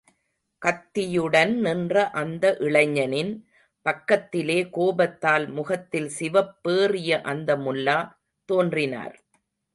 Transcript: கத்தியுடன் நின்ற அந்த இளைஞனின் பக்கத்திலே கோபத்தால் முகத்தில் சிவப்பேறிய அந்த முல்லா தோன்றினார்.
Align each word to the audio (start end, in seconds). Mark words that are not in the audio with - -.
கத்தியுடன் 0.61 1.51
நின்ற 1.59 2.03
அந்த 2.11 2.45
இளைஞனின் 2.59 3.31
பக்கத்திலே 3.85 4.57
கோபத்தால் 4.69 5.47
முகத்தில் 5.49 6.09
சிவப்பேறிய 6.19 7.21
அந்த 7.21 7.57
முல்லா 7.57 7.99
தோன்றினார். 8.49 9.15